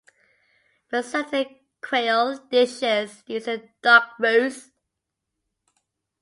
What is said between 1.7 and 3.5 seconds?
Creole dishes use